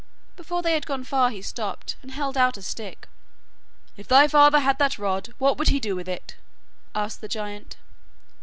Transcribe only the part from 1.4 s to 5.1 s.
stopped, and held out a stick. 'If thy father had that